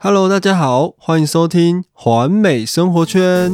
[0.00, 3.52] Hello，大家好，欢迎收听环美生活圈。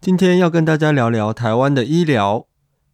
[0.00, 2.46] 今天要跟大家聊聊台湾的医疗。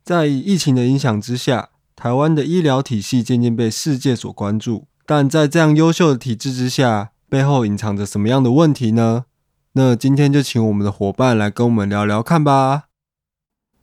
[0.02, 4.86] 在疫情的影响之下，台湾的医疗体系渐渐被世界所关注。
[5.04, 9.26] 但在这样优秀的体制之下，背后隐藏着什么样的问题呢？
[9.75, 12.84] 那今天就请我们的伙伴来跟我们聊聊看吧。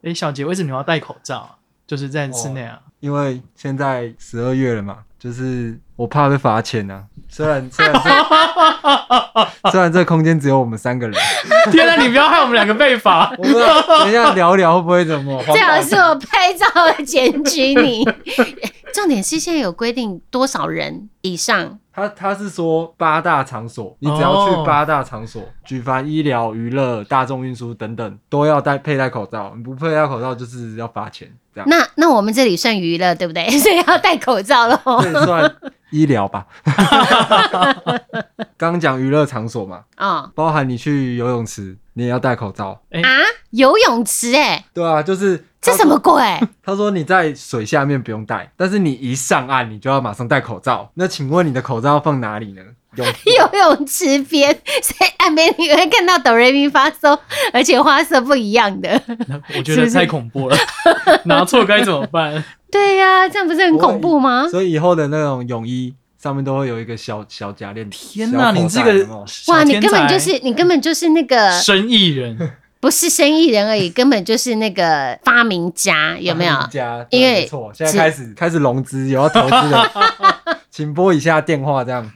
[0.03, 1.55] 哎，小杰，为什么你要戴口罩啊？
[1.87, 2.81] 就是在室内啊？
[2.99, 7.05] 因为现在十二月了嘛，就是我怕被罚钱啊。
[7.29, 11.17] 虽然虽然这 虽然这空间只有我们三个人，
[11.71, 11.95] 天哪！
[11.95, 13.33] 你不要害我们两个被罚。
[13.37, 15.41] 我们等一下聊聊会不会怎么？
[15.45, 16.65] 最好是我拍照
[17.05, 18.03] 检举你。
[18.93, 21.79] 重点是现在有规定多少人以上？
[21.97, 29.51] 他他是说八大场所，你只要去八大场所，举凡医疗、娱乐、大众运输等等，都要戴佩戴口罩。
[29.57, 31.27] 你不佩戴口罩，就是要罚钱。
[31.55, 31.67] 这样。
[31.67, 33.49] 那那我们这里算娱乐对不对？
[33.57, 34.77] 所以要戴口罩喽。
[35.01, 35.51] 这算
[35.89, 36.45] 医疗吧？
[38.57, 43.01] 刚讲娱乐场所嘛，啊，包含你去游泳池，你也要戴口罩啊。
[43.49, 46.21] 游泳池哎，对啊，就是这什么鬼？
[46.63, 50.91] 他说你在水下面不用戴，但是你一上岸，你就要马上戴口罩。
[50.93, 52.61] 那请问你的口罩要放哪里呢？
[52.97, 57.17] 游泳池边， 所以岸边你会看到哆瑞咪发嗦，
[57.53, 58.99] 而且花色不一样的。
[59.55, 60.57] 我觉得太恐怖了，
[61.25, 62.43] 拿错该怎么办？
[62.71, 64.47] 对呀，这样不是很恐怖吗？
[64.49, 67.89] 所以以后的那种泳衣上面都会有一个小小假链。
[67.89, 69.05] 天哪，你这个
[69.47, 72.37] 哇，你根本就是你根本就是那个生意人。
[72.79, 76.55] 不是生意人而已，根本就是那个发明家，有没有？
[76.69, 79.91] 家，因为错，现在开始开始融资，有要投资的，
[80.69, 82.07] 请拨一下电话，这样。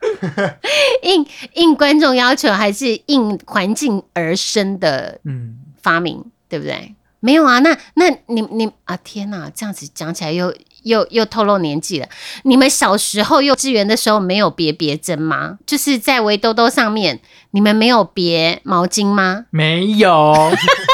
[1.01, 6.93] 应应观众要求，还是应环境而生的嗯发明，对不对？
[7.19, 10.53] 没有啊，那那你你啊，天哪，这样子讲起来又。
[10.83, 12.07] 又又透露年纪了。
[12.43, 15.57] 你们小时候幼稚园的时候没有别别针吗？
[15.65, 17.19] 就是在围兜兜上面，
[17.51, 19.45] 你们没有别毛巾吗？
[19.49, 20.11] 没有，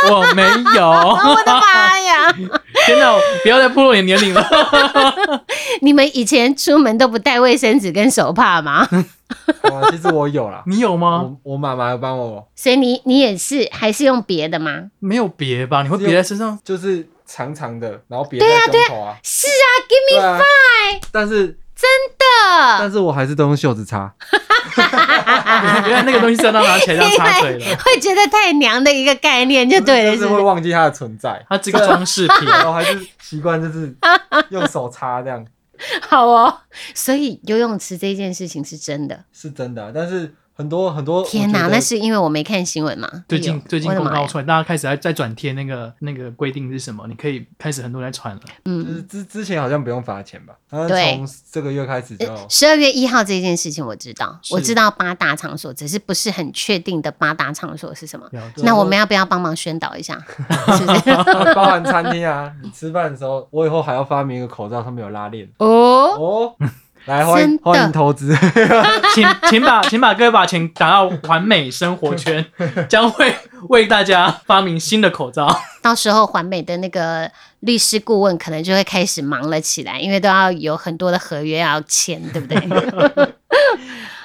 [0.09, 0.43] 我没
[0.75, 0.89] 有。
[0.89, 2.31] 我的妈呀！
[2.85, 3.13] 天哪，
[3.43, 4.45] 不要再暴露你年龄了。
[5.81, 8.87] 你们以前出门都不带卫生纸跟手帕吗？
[9.91, 10.63] 其实我有啦。
[10.67, 11.21] 你有吗？
[11.43, 12.47] 我我妈妈要帮我。
[12.55, 14.85] 所以你你也是还是用别的吗？
[14.99, 15.83] 没有别吧？
[15.83, 16.57] 你会别在身上？
[16.63, 17.07] 就是。
[17.27, 21.01] 长长的，然后别在胸口啊，是啊，Give me five。
[21.11, 24.11] 但是真的，但是我还是都用袖子擦。
[25.85, 33.95] 原来那个东西是要拿起来要擦嘴的， 会觉得太娘的一个概念就对了，是会忘记它的存在，它这个装饰品， 然后还是习惯就是
[34.49, 35.45] 用手擦这样。
[36.01, 36.61] 好哦，
[36.93, 40.33] 所以游泳池这件事情是真的，是真的，但是。
[40.57, 43.07] 很多很多天哪，那是因为我没看新闻嘛？
[43.29, 47.05] 最近最近公告出来，大家开始在在转贴那个那个规定是什么？
[47.07, 48.41] 你可以开始很多人在传了。
[48.65, 50.55] 嗯，就是之之前好像不用罚钱吧？
[50.87, 58.27] 对，从这个月开始就十二月一号这件事情我知道，我知道八大场所，只是不是很确定的八大场所是什么？
[58.63, 60.19] 那我们要不要帮忙宣导一下？
[61.53, 66.55] 包含餐厅啊，你吃饭的时候，我以后还要发明一个口罩，上面有拉链哦哦。
[67.07, 68.35] 来欢迎欢迎投资，
[69.15, 72.45] 请请把请把各位把钱打到完美生活圈，
[72.89, 73.33] 将会
[73.69, 75.47] 为大家发明新的口罩。
[75.81, 77.31] 到时候环美的那个
[77.61, 82.57] 律师顾问可能就会开始忙了起来，因为都要有很多的合约要签，对不对？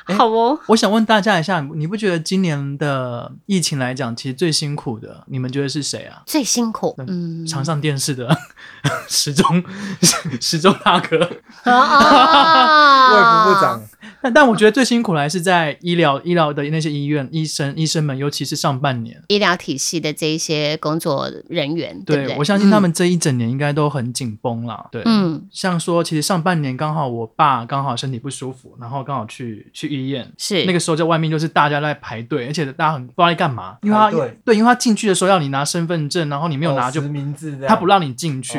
[0.07, 6.23] 好哦，我想问大家一下，你不觉得今年的疫情来讲，其实最辛苦的，你们觉得是谁啊？
[6.27, 8.37] 最辛苦，嗯，常上电视的
[9.09, 9.63] 时钟
[10.41, 13.83] 时钟大哥， 卫福部长。
[14.23, 22.01] 但但我觉得最辛苦的还是在医疗医疗的那些医院医生医生们，尤其是上半年医疗体系的这一些工作人员。
[22.05, 24.89] 对，我相信他们这一整年应该都很紧绷了。
[24.93, 34.11] 对，嗯，像说其实上半年刚好我爸刚好身体不舒服，然后刚好去去医院，是那个时候在外面就是大家在排队，而且大家很不知道在干嘛，因为他
[34.45, 38.59] 对，因为他进去的时候要你拿身份证，然后你没有拿就名字，他不让你进去。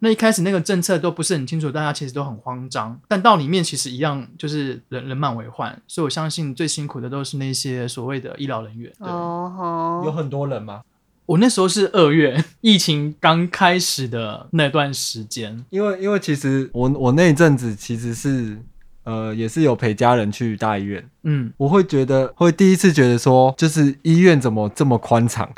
[0.00, 2.98] 那一开始那个政策都不是很清楚，大家其实都很慌张。
[3.08, 5.80] 但到里面其实一样，就是人人满为患。
[5.86, 8.92] 所以我相信最辛苦的都是那些所谓的医疗人员。
[8.98, 10.82] 哦，有很多人吗？
[11.26, 18.58] 我那时候是二月疫情刚开始的那段时间，因为因为其实我我那一阵子其实是。
[19.06, 25.48] 呃，也是有陪家人去大医院，嗯，我会觉得会第一次觉得说，就是医院怎么这么宽敞？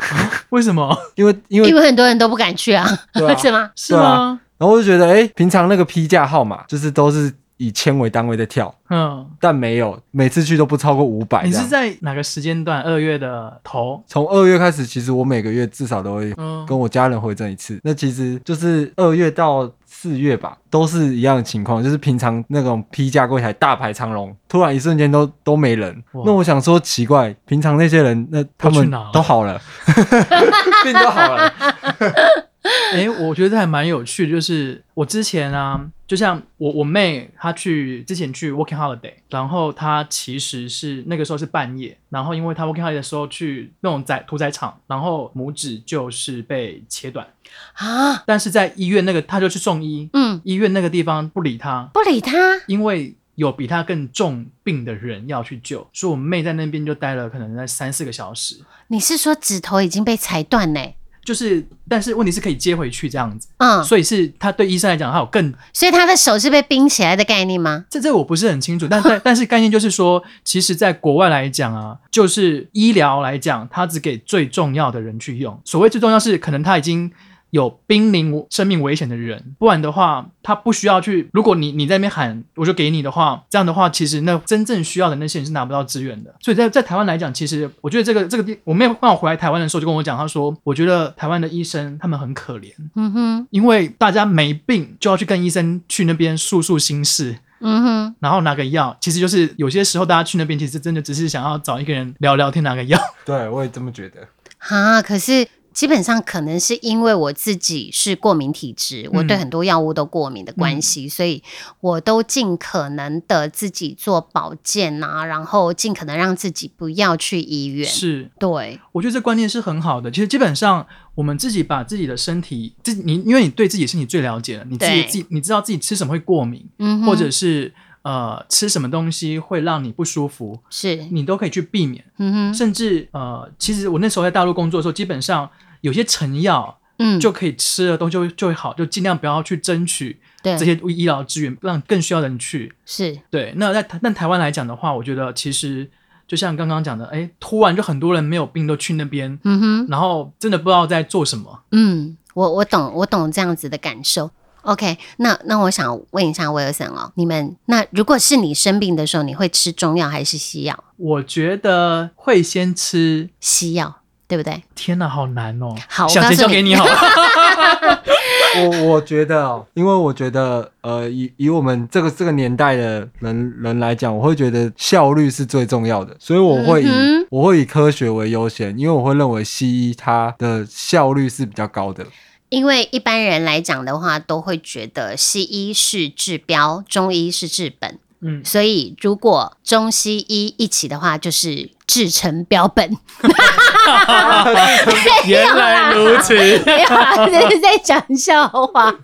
[0.51, 0.95] 为什么？
[1.17, 2.87] 因为因为因为很多人都不敢去啊，
[3.39, 3.71] 是吗？
[3.75, 4.39] 是吗？
[4.59, 11.45] 然后我就觉得，哎，平常那个批假号码就是都是以千为单位的跳，嗯，但没有每次去都不超过五百。
[11.45, 12.83] 你是在哪个时间段？
[12.83, 14.03] 二月的头？
[14.07, 16.35] 从二月开始，其实我每个月至少都会
[16.67, 17.81] 跟我家人回诊一次。
[17.83, 26.05] 那其实就是二月到四月吧，都是一样的情况，就是平常那种批价柜台大排长龙，突然一瞬间都都没人。
[26.27, 29.59] 那我想说奇怪，平常那些人那他们都好了，
[30.85, 31.53] 病都好了。
[32.93, 47.27] 哎，我觉得还蛮有趣的，就是我之前啊，就像我我妹她去之前去 working holiday，然后她其实是那个时候是半夜，然后因为她 working holiday 的时候去那种宰屠宰场，然后拇指就是被切断
[47.75, 52.37] 啊，但是在医院那个她就去送医，嗯，医院那个地方不理她，不理她，
[52.67, 58.57] 因为有比她更重病的人要去救，所以我妹在那边就待了可能在三四个小时。
[58.89, 60.81] 你是说指头已经被裁断呢？
[61.29, 67.85] 就是，但是问题是可以接回去这样子，嗯，所以是他对医生来讲，他有更，所以他的手是被冰起来的概念吗？
[67.91, 75.61] 这这我不是很清楚，但但 但是概念就是说，其实在国外来讲啊，就是医疗来讲，他只给最重要的人去用。
[75.67, 77.13] 所谓最重要是，可能他已经。
[77.51, 81.29] 有濒临生命危险的人，不然的话，他不需要去。
[81.33, 86.35] 如果你你在那边喊，我就给你的话，这样的话，其实那真正需要的那些人是拿不到资源的。
[86.41, 103.01] 所以在在台湾来讲，其实我觉得这个这个地，我妹刚好回来台湾的时候就跟我讲，她说，我觉得台湾的医生他们很可怜，嗯哼，因为大家没病就要去跟医生去那边诉诉心事，嗯哼，然后拿个药，其实就是有些时候大家去那边，其实真的只是想要找一个人聊聊天，拿个药。
[103.25, 104.29] 对，我也这么觉得。
[104.59, 105.49] 啊，可是。
[105.79, 111.41] 基本上可能是因为我自己是过敏体质，我对很多药物都过敏的关系，所以
[111.79, 117.89] 我都尽可能的自己做保健啊，然后尽可能让自己不要去医院。
[117.89, 120.11] 是，对，我觉得这观念是很好的。
[120.11, 120.85] 其实基本上
[121.15, 127.73] 我们自己把自己的身体，自你因为你对自己身体最了解了，你自己自己你知道自己吃什么会过敏，嗯，或者是
[128.03, 132.05] 呃吃什么东西会让你不舒服，是你都可以去避免。
[132.17, 135.49] 嗯哼，甚至呃，其实我那时候在大陆工作的时候，基本上。
[135.81, 142.75] 有些成药，嗯，就可以吃的东西就会就会好，就尽量不要去争取这些医疗资源，让更需要的人去。
[142.85, 143.53] 是对。
[143.57, 145.89] 那在台但台湾来讲的话，我觉得其实
[146.27, 151.63] 就像刚刚讲的，哎，突然就很多人没有病都去那边，嗯哼，然后真的不知道在做什么。
[151.73, 154.31] 嗯，我我懂，我懂这样子的感受。
[154.63, 160.85] OK，那那我想问一下威尔森哦，你们那如果是你生病的时候，你会吃中药还是西药？
[160.97, 164.03] 我觉得会先吃西药。
[164.29, 164.63] 对不对？
[164.75, 165.75] 天哪，好难哦！
[165.89, 166.93] 好，想先交给你好了。
[168.61, 176.89] 我我觉得哦，因为我觉得，呃，以以我们这个这个年代的人人来讲，我会觉得效率是最重要的，所以我会以
[177.31, 182.05] 我会以科学为优先，因为我会认为西医它的效率是比较高的。
[182.51, 187.99] 因为一般人来讲的话，都会觉得西医是治标，中医是治本。
[188.21, 192.97] 嗯，所以如果中西医一起的话，就是制成标本。
[195.27, 198.95] 原来如此，没有啦，这是在讲笑话。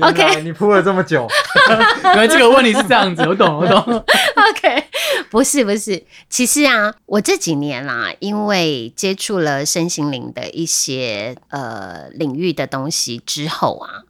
[0.00, 1.28] OK，你铺了这么久，
[2.04, 3.78] 原来这个问题是这样子，我懂，我懂。
[3.80, 4.84] OK，
[5.30, 14.02] 不是不是，其实啊，我这几年啦，因为接触了身心灵的一些呃领域的东西之后啊，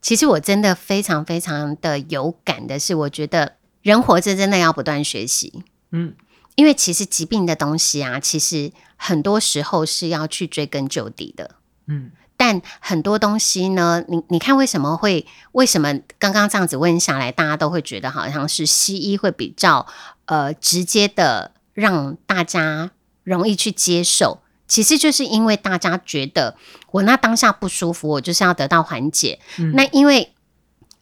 [0.00, 3.52] 其实我真的非常非常的有感的是，我觉得。
[3.80, 5.62] 人活着真的要不断学习，
[5.92, 6.12] 嗯，
[6.58, 11.52] 因为其实疾病的东西啊，其实很多时候是要去追根究底的，
[11.86, 19.86] 嗯，但很多东西呢，你你看为什么会为什么刚刚这样子问下来，大家都会觉得好像是西医会比较
[20.24, 22.90] 呃直接的让大家
[23.22, 26.56] 容易去接受，其实就是因为大家觉得
[26.90, 29.38] 我那当下不舒服，我就是要得到缓解，
[29.74, 30.32] 那因为。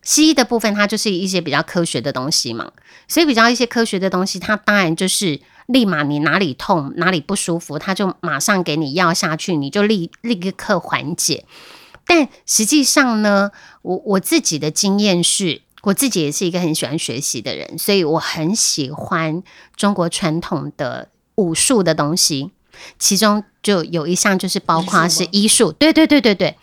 [0.06, 2.70] 西医的部分，它就是一些比较科学的东西嘛，
[3.08, 11.44] 所以比较一些科学的东西，它当然就是立马你哪里痛哪里不舒服，它就马上给你药下去，你就立立刻缓解。
[12.06, 13.50] 但实际上呢，
[13.82, 19.42] 我我自己的经验是，我自己也是一个很喜欢学习的人，所以我很喜欢
[19.74, 22.52] 中国传统的武术的东西，
[23.00, 26.56] 其中就有一项就是包括是医术，对对对对对，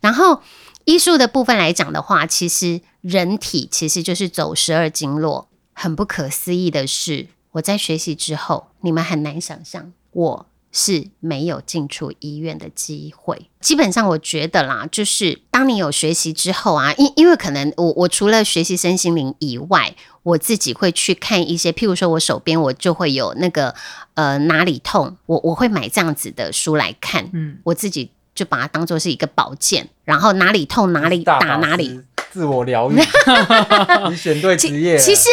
[0.00, 0.40] 然后。
[0.86, 5.48] 医术的部分来讲的话，其实人体其实就是走十二经络。
[5.78, 13.50] 很不可思议的是，我在学习之后，你们很难想象，我是没有进出医院的机会。
[13.60, 23.74] 基本上，我觉得啦，就是当你有学习之后啊，因因为可能我我除了学习身心灵以外，我自己会去看一些，譬如说我手边我就会有那个
[24.14, 28.12] 呃哪里痛，我我会买这样子的书来看，嗯，我自己。
[28.36, 32.00] 就把它当做是一个宝剑，然后哪里痛哪里打哪里。
[32.30, 32.96] 自我疗愈，
[34.10, 34.98] 你选对职业了。
[35.00, 35.30] 其实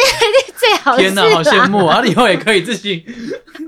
[0.56, 2.02] 最好天哪，好羡慕啊！
[2.02, 3.04] 以后也可以自己。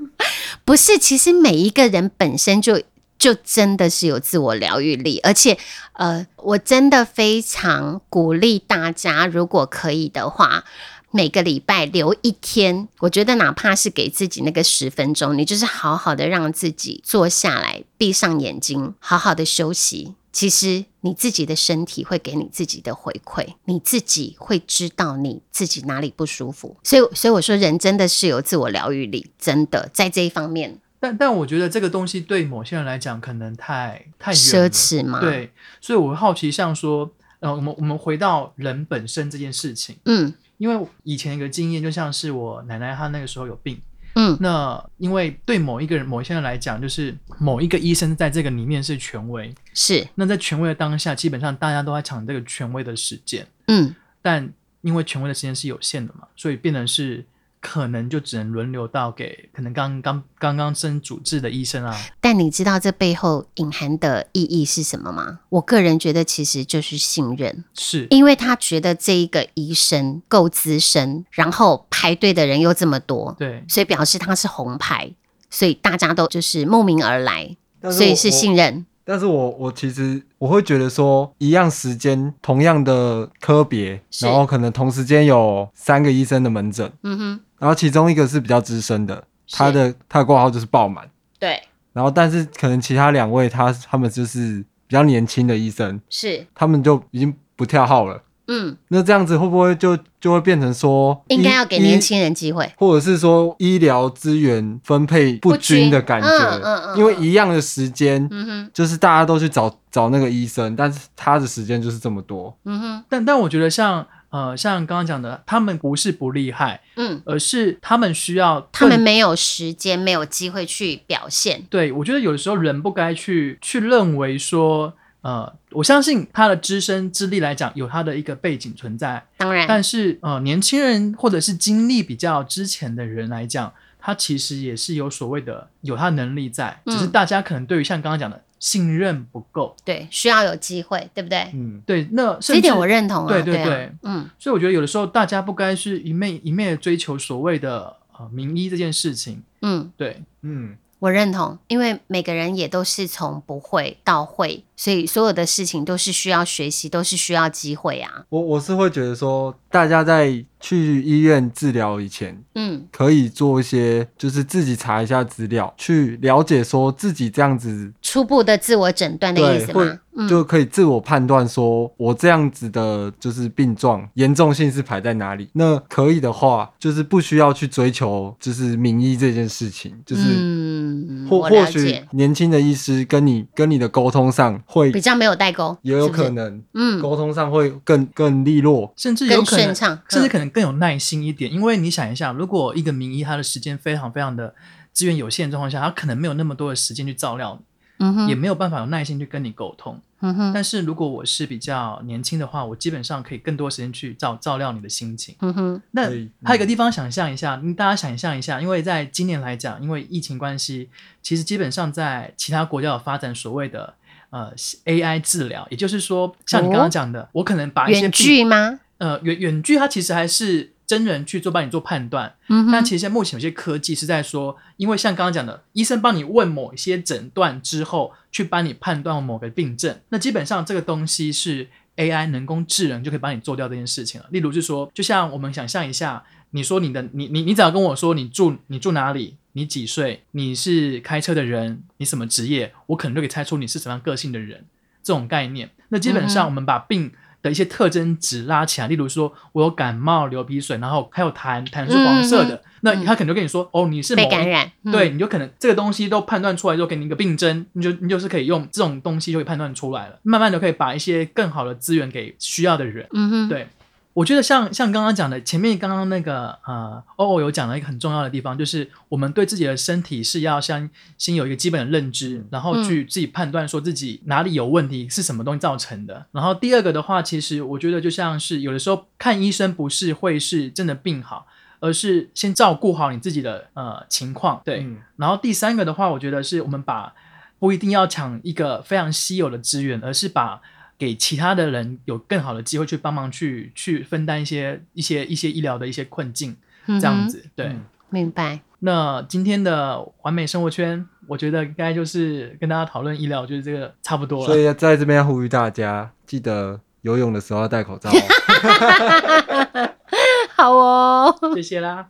[0.64, 2.82] 不是，其实每一个人本身就
[3.18, 5.58] 就真的是有自我疗愈力，而且
[5.92, 10.64] 呃，我真的非常鼓励大家，如果可以的话，
[11.10, 20.14] 每个礼拜留一天，我觉得哪怕是给自己那个十分钟，你就是好好的让自己坐下来，闭上眼睛，好好的休息。
[20.32, 26.76] 其实你自己的身体会给你自己的回馈，你自己会知道你自己哪里不舒服。
[26.82, 30.78] 所以，所以我说，人真的是有自我疗愈力，真的在这一方面。
[31.00, 35.20] 但但我觉得这个东西对某些人来讲，可能太太奢侈嘛。
[35.20, 37.10] 对，所以我好奇，像说，
[37.40, 43.80] 呃，我们我们回到人本身这件事情，嗯，因为以前一个经验，就像是我奶奶她那个时候有病。
[44.14, 50.08] 嗯，那因为对某一个人、某一些人来讲，就是某一个医生在这个里面是权威，是。
[50.14, 57.24] 那在权威的当下，基本上大家都在抢这个权威的时间，嗯，但因为权威的时间是有限的嘛，所以变成是。
[57.60, 61.96] 可能就只能轮流到给可能刚刚刚刚升主治的医生啊。
[62.20, 65.40] 但你知道这背后隐含的意义是什么吗？
[65.48, 75.12] 我个人觉得其实就是信任，是因为他觉得这一个医生够资深，然后排队的人又这么多，对，所以表示他是红牌，
[75.50, 78.86] 所以大家都就是慕名而来，所以是信任。
[79.08, 91.08] 但是我我其实我会觉得说，一样时间同样的科别，然后可能同时间有三个医生的门诊，嗯哼，然后其中一个是比较资深的，他的他的挂号就是爆满，
[91.38, 96.46] 对，然后但是可能其他两位他他们就是比较年轻的医生，是。
[96.54, 98.22] 他们就已经不跳号了。
[98.48, 106.28] 嗯，那这样子会不会就就会变成说，应该要给年轻人机会，或者是说医疗资源分配不均的感觉？
[106.28, 112.56] 嗯嗯嗯，因为一样的时间，嗯哼，就是大家都去找找那个医生，但是他的时间就是这么多。
[112.66, 121.64] 嗯哼，但但我觉得像呃像刚刚讲的，他们不是不厉害，嗯，而是他们需要，他们没有时间，没有机会去表现。
[121.70, 124.94] 对，我觉得有的时候人不该去去认为说。
[125.22, 129.20] 呃，我相信他的资深资历来讲，有他的一个背景存在。
[129.38, 139.74] 当然，但是呃，年轻人或者是经历比较之前的人来讲，他其实也是有所谓的有他能力在，只是大家可能对于像刚刚讲的信任不够。
[139.84, 141.50] 对，需要有机会，对不对？
[141.54, 142.08] 嗯，对。
[142.12, 143.28] 那这点我认同啊。
[143.32, 144.28] 对对对，嗯。
[144.38, 149.42] 所以我觉得有的时候大家不该是一昧一昧的追求所谓的呃名医这件事情。
[149.62, 150.76] 嗯，对，嗯。
[150.98, 158.24] 我认同，因为每个人也都是从不会到会，所以所有的事情都是需要学习，都是需要机会啊。
[158.30, 170.00] 我我是会觉得说，大家在去医院治疗以前，嗯，可以做一些，就是自己查一下资料，去了解说自己这样子初步的自我诊断的意思吗？
[170.26, 175.50] 就可以自我判断说，我这样子的就是病状严重性是排在哪里？
[175.52, 191.52] 那可以的话，就是不需要去追求就是名医这件事情，就是嗯，或或许年轻的医师跟你跟你的沟通上会比较没有代沟，也有可能，嗯，沟通上会更更利落，甚至有可能，甚至可能更有耐心一点。
[191.52, 194.54] 因为你想一下，如果一个名医他的时间非常非常的
[194.94, 197.66] 资源有限的状况下，他可能没有那么多的时间去照料你。
[197.98, 200.00] 嗯也没有办法有耐心去跟你沟通。
[200.20, 205.34] 嗯哼，但是如果我是比较年轻的话，我基本上可以更多时间去照照料你的心情。
[205.40, 206.04] 嗯哼，那
[206.42, 210.88] 还有一个地方想象一下，大家想象一下，因为在今年来讲，因为疫情关系，
[211.20, 213.92] 其实基本上在其他国家有发展所谓的
[214.30, 214.50] 呃
[214.86, 218.80] AI 治疗，也就是说，像你刚刚讲的，我可能把一些远距吗？
[218.98, 220.72] 呃，远远距它其实还是。
[220.86, 234.26] 真人去做帮你做判断，嗯，但其实目前有些科技是在说，因为像刚刚讲的，医生帮你问某一些诊断之后，去帮你判断某个病症，那基本上这个东西是 AI 人工智能就可以帮你做掉这件事情了。
[234.30, 244.64] 例如是说，就像我们想象一下，你说你的你你你只要跟我说你住你住哪里，你几岁，你是开车的人，你什么职业，我可能就可以猜出你是什么样个性的人，
[245.02, 245.70] 这种概念。
[245.88, 247.12] 那基本上我们把病。
[247.46, 263.68] 的一些特征值拉起来，例如说我有感冒、流鼻水，然后还有痰，痰是黄色的，那他可能就跟你说，哦，你是被感染，对，你就可能这个东西都判断出来之后，给你一个病征，你就你就是可以用这种东西就可以判断出来了，慢慢的可以把一些更好的资源给需要的人，嗯哼，对。
[264.16, 276.24] 我觉得像像刚刚讲的，前面刚刚那个呃，欧欧有讲了一个很重要的地方，就是我们对自己的身体是要先先有一个基本的认知，然后去自己判断说自己哪里有问题，是什么东西造成的。
[276.32, 281.46] 然后第二个的话，其实我觉得就像是有的时候看医生不是会是真的病好，
[281.80, 284.62] 而是先照顾好你自己的呃情况。
[284.64, 287.12] 对，然后第三个的话，我觉得是我们把
[287.58, 290.62] 不一定要抢一个非常稀有的资源，而是把。
[290.98, 297.44] 给其他的人有更好的机会去帮忙去去分担一些一些一些医疗的一些困境，这样子。
[297.54, 297.76] 对，
[298.10, 298.60] 明白。
[298.80, 304.46] 那今天的完美生活圈，我觉得应该就是跟大家讨论医疗，就是这个差不多了。
[304.46, 308.10] 所以在这边要呼吁大家，记得游泳的时候要戴口罩。
[310.54, 312.08] 好哦，谢谢啦。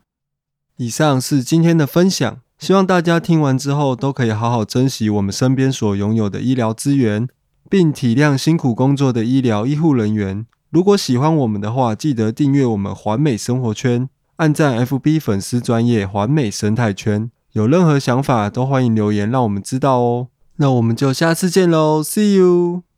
[0.76, 7.28] 以上是今天的分享，希望大家听完之后都可以好好珍惜我们身边所拥有的医疗资源，
[7.68, 10.46] 并体谅辛苦工作的医疗医护人员。
[10.70, 14.08] 如果喜欢我们的话，记得订阅我们环美生活圈。
[14.36, 20.28] 按赞 FB 粉丝专业环美生态圈，有任何想法都欢迎留言，让我们知道哦。
[20.56, 22.86] 那我们就下次见喽，See you。